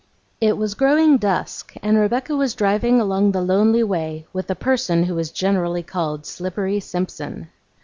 It 0.41 0.57
was 0.57 0.73
growing 0.73 1.17
dusk 1.17 1.75
and 1.83 1.95
Rebecca 1.95 2.35
was 2.35 2.55
driving 2.55 2.99
along 2.99 3.33
the 3.33 3.41
lonely 3.41 3.83
way 3.83 4.25
with 4.33 4.49
a 4.49 4.55
person 4.55 5.03
who 5.03 5.13
was 5.13 5.29
generally 5.29 5.83
called 5.83 6.25
Slippery 6.25 6.79
Simpson. 6.79 7.49